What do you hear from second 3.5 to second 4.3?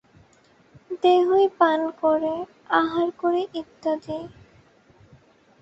ইত্যাদি।